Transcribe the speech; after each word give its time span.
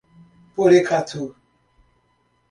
Porecatu 0.55 1.35